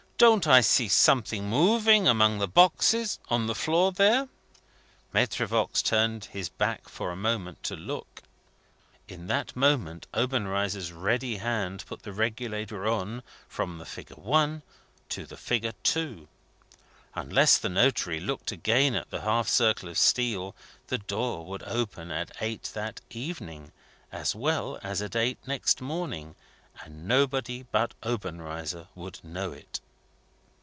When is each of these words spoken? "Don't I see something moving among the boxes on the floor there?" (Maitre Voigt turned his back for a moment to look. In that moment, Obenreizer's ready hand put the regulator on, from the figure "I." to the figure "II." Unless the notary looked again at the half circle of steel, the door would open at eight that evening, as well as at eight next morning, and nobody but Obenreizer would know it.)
"Don't 0.21 0.45
I 0.45 0.61
see 0.61 0.87
something 0.87 1.49
moving 1.49 2.07
among 2.07 2.37
the 2.37 2.47
boxes 2.47 3.17
on 3.29 3.47
the 3.47 3.55
floor 3.55 3.91
there?" 3.91 4.27
(Maitre 5.13 5.47
Voigt 5.47 5.73
turned 5.83 6.25
his 6.25 6.47
back 6.47 6.87
for 6.87 7.09
a 7.11 7.15
moment 7.15 7.63
to 7.63 7.75
look. 7.75 8.21
In 9.07 9.25
that 9.25 9.55
moment, 9.55 10.05
Obenreizer's 10.13 10.91
ready 10.91 11.37
hand 11.37 11.83
put 11.87 12.03
the 12.03 12.13
regulator 12.13 12.87
on, 12.87 13.23
from 13.47 13.79
the 13.79 13.85
figure 13.85 14.19
"I." 14.31 14.61
to 15.09 15.25
the 15.25 15.37
figure 15.37 15.73
"II." 15.95 16.27
Unless 17.15 17.57
the 17.57 17.69
notary 17.69 18.19
looked 18.19 18.51
again 18.51 18.93
at 18.93 19.09
the 19.09 19.21
half 19.21 19.47
circle 19.49 19.89
of 19.89 19.97
steel, 19.97 20.55
the 20.85 20.99
door 20.99 21.47
would 21.47 21.63
open 21.63 22.11
at 22.11 22.29
eight 22.41 22.69
that 22.75 23.01
evening, 23.09 23.71
as 24.11 24.35
well 24.35 24.77
as 24.83 25.01
at 25.01 25.15
eight 25.15 25.39
next 25.47 25.81
morning, 25.81 26.35
and 26.83 27.07
nobody 27.07 27.63
but 27.71 27.95
Obenreizer 28.03 28.87
would 28.93 29.19
know 29.23 29.51
it.) 29.51 29.79